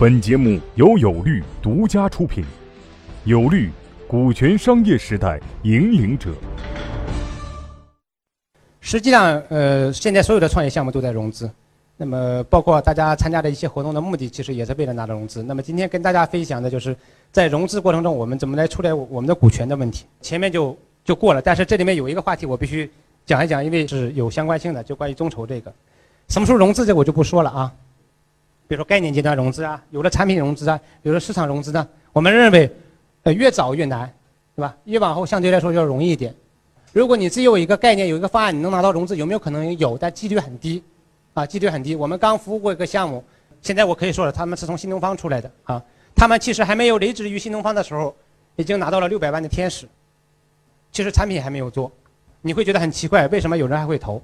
[0.00, 2.42] 本节目由有律独家出品，
[3.24, 3.68] 有律，
[4.08, 6.30] 股权商业时代引领者。
[8.80, 11.50] 实际上，呃，现在所有的创业项目都在融资，
[11.98, 15.42] 那么包括大家参加的一些活动的目的，其实也是为了拿到融资。
[15.42, 16.96] 那么今天跟大家分享的就是
[17.30, 20.06] 在融资过程中，我们怎么来处理我们的股权的问题。
[20.22, 20.74] 前面就
[21.04, 22.90] 就过了，但是这里面有一个话题我必须
[23.26, 25.70] 讲一讲，因为是有相关性的，就关于众筹这个。
[26.28, 27.70] 什么时候融资，这我就不说了啊。
[28.70, 32.70] 比如说概念阶段融资啊，有的产品融资啊，有的市场融资呢，我们认为，
[33.24, 34.08] 呃，越早越难，
[34.54, 34.76] 对吧？
[34.84, 36.32] 越往后相对来说要容易一点。
[36.92, 39.98] 如果你只有一个概念，有一个方案，你能拿到融资，有没有可能有？
[39.98, 40.80] 但几率很低，
[41.34, 41.96] 啊，几率很低。
[41.96, 43.24] 我们刚服务过一个项目，
[43.60, 45.82] 现在我可以说了，他们是从新东方出来的啊，
[46.14, 48.14] 他们其实还没有离职于新东方的时候，
[48.54, 49.84] 已经拿到了六百万的天使，
[50.92, 51.90] 其实产品还没有做，
[52.40, 54.22] 你会觉得很奇怪，为什么有人还会投？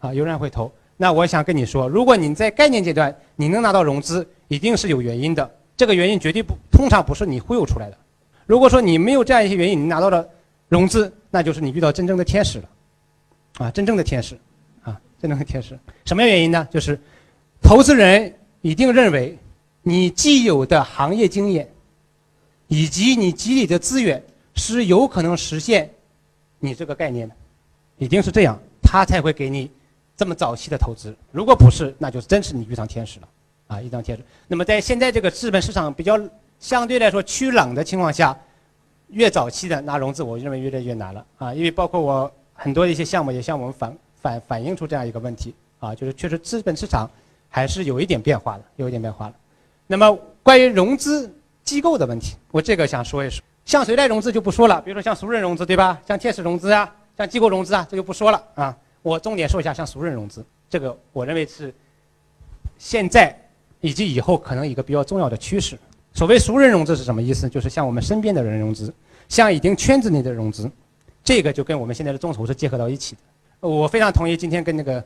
[0.00, 0.72] 啊，有人还会投。
[0.96, 5.50] 那我想跟你说，如果你在概念阶段你能拿到融资，一定是有原因的。
[5.76, 7.98] 这个原因绝对不通常不是你忽悠出来的。
[8.46, 10.24] 如果说你没有这样一些原因，你拿到了
[10.68, 12.68] 融资，那就是你遇到真正的天使了，
[13.58, 14.38] 啊，真正的天使，
[14.82, 15.76] 啊，真正的天使。
[16.04, 16.68] 什么原因呢？
[16.70, 16.96] 就是
[17.60, 19.36] 投资人一定认为
[19.82, 21.68] 你既有的行业经验，
[22.68, 24.22] 以及你积累的资源
[24.54, 25.90] 是有可能实现
[26.60, 27.34] 你这个概念的，
[27.98, 29.68] 一定是这样，他才会给你。
[30.16, 33.28] 这么早期的投资，如果不是，那就真是你遇上天使了，
[33.66, 34.22] 啊，遇上天使。
[34.46, 36.20] 那么在现在这个资本市场比较
[36.60, 38.36] 相对来说趋冷的情况下，
[39.08, 47.10] 越早期的拿融资，我认为越来越难了，啊，因为包括我很多的一些项目也向我们反反反映出这样一个问题，啊，就是确实资本市场
[47.48, 49.34] 还是有一点变化的，有一点变化了。
[49.86, 51.28] 那么关于融资
[51.64, 56.00] 机构的问题，我这个想说一说，向谁来融资就不说了，比如说像熟人融资，对吧？
[56.06, 58.76] 像天使融资啊，像机构融资啊，这就不说了，啊。
[59.04, 61.72] 我重点说一下，像熟人融资，这个我认为是
[62.78, 63.36] 现在
[63.82, 65.78] 以及以后可能一个比较重要的趋势。
[66.14, 67.46] 所谓熟人融资是什么意思？
[67.46, 68.90] 就是像我们身边的人融资，
[69.28, 70.70] 像已经圈子内的融资，
[71.22, 73.68] 这个就跟我们现在的众筹是结合到一起的。
[73.68, 75.04] 我非常同意今天跟那个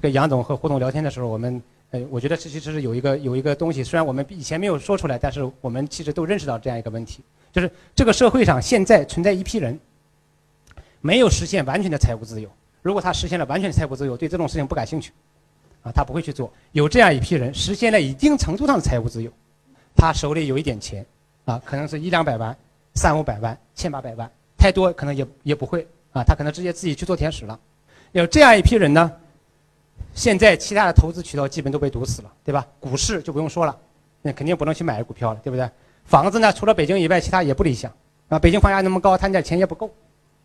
[0.00, 1.62] 跟杨总和胡总聊天的时候，我们
[1.92, 9.78] 呃，我觉得这其实是有一个有一个东西，虽然我们以前没有说出来，但是我们其实都认识到这样一个问题，就是这个社会上现在存在一批人，
[11.00, 12.50] 没有实现完全的财务自由。
[12.86, 15.10] 如果他实现了完全的财务自由，对这种事情不感兴趣，
[15.82, 16.48] 啊，他不会去做。
[16.70, 19.32] 有这样一批人实现了一定程度上的财务自由，
[19.96, 21.04] 他手里有一点钱，
[21.46, 22.56] 啊，可能是一两百万、
[22.94, 27.58] 三五百万、千八百万，太多可能也也不会，啊，他可能直接自己去做天使了。
[28.12, 29.10] 有这样一批人呢，
[30.14, 32.64] 现在其他的投资渠道基本都被堵死了，对吧？
[32.78, 33.76] 股市就不用说了，
[34.22, 35.68] 那肯定不能去买股票了，对不对？
[36.04, 37.92] 房子呢，除了北京以外，其他也不理想，
[38.28, 39.90] 啊，北京房价那么高，他那点钱也不够，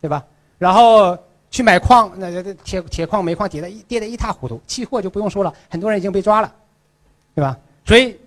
[0.00, 0.24] 对吧？
[0.56, 1.18] 然后。
[1.50, 6.54] 去买矿，那铁铁矿、煤矿跌的跌的一塌糊涂，期货就不用说了，很多人已经被抓了，
[7.34, 7.58] 对吧？
[7.86, 8.18] 所以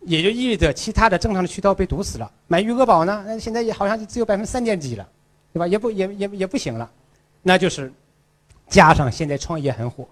[0.00, 2.30] 也就意味着其他的正常的渠道被堵死了。
[2.46, 5.08] 买余额宝呢，那现在也好像只有百分之三点几了，
[5.52, 5.66] 对吧？
[5.66, 6.90] 也不也也也不行了，
[7.42, 7.90] 那就是
[8.68, 10.06] 加上现在创业很火，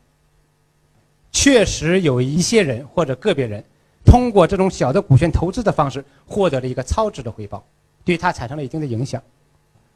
[1.31, 3.63] 确实有一些人或者个别人
[4.07, 7.63] 通过这种小的股权投资的方式获得了一个超值的回报，
[8.03, 9.23] 对他产生了一定的影响。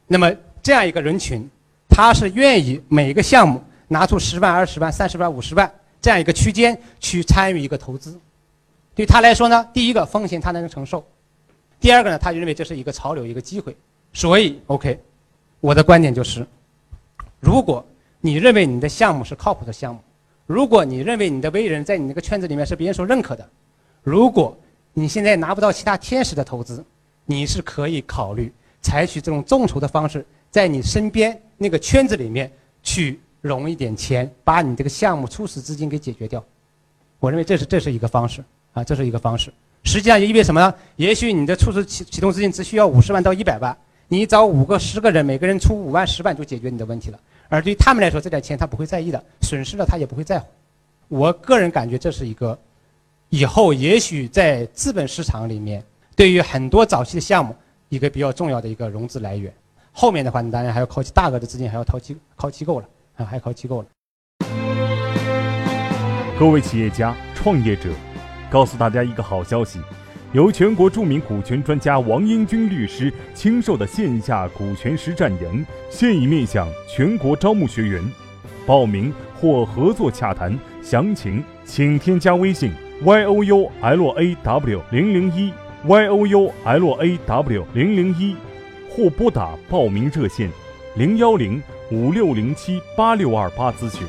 [0.07, 0.31] 那么
[0.63, 1.49] 这样一个人群。
[1.95, 5.71] 他是愿意每个项目拿出十万、二十万、三十万、五十万
[6.01, 8.19] 这样一个区间去参与一个投资，
[8.95, 11.05] 对他来说呢，第一个风险他能承受，
[11.79, 13.77] 第二个呢，他就认为这是一个潮流、一个机会。
[14.15, 14.99] 所以，OK，
[15.61, 16.47] 我的观点就是，
[17.41, 17.85] 如果
[18.23, 20.01] 你认为你的项目是靠谱的项目，
[20.47, 23.47] 如果你认为你的为人在你那个圈子里面是别人所认可的，
[24.03, 24.57] 如果
[24.95, 26.83] 你现在拿不到其他天使的投资，
[27.27, 28.51] 你是可以考虑
[28.81, 31.39] 采取这种众筹的方式，在你身边。
[31.63, 32.51] 那个圈子里面
[32.83, 36.45] 去融一点钱，把你这个项目初始资金给解决掉，
[37.21, 39.51] 我认为这是这是一个方式啊，这是一个方式。
[39.85, 40.75] 实际上意味着什么呢？
[40.97, 43.77] 也许你的初始启启动资金只需要五十万到一百万，
[44.09, 47.19] 你找五个十个人，每个人出五万十万就解决你的问题了。
[47.49, 50.47] 而对于他们来说，这点钱他不会在意的，损失了他也不会在乎。
[51.09, 52.59] 我个人感觉这是一个
[53.29, 55.83] 以后也许在资本市场里面，
[56.15, 57.55] 对于很多早期的项目
[57.89, 59.53] 一个比较重要的一个融资来源。
[59.95, 63.89] 后面的话，你当然还要靠大额的资金，还要靠机靠机构了啊，还要靠机构了。
[66.39, 67.91] 各位企业家、创业者，
[68.51, 69.79] 告诉大家一个好消息：
[70.33, 78.03] 由全国著名股权专家王英军律师亲授的线下股权实战营现已面向全国招募学员，
[78.67, 82.73] 报名或合作洽谈详情，请添加微信
[83.03, 85.53] y o u l a w 零零一
[85.87, 88.35] y o u l a w 零零一。
[88.95, 90.51] 或拨打报名热线
[90.97, 94.07] 零幺零五六零七八六二八咨询。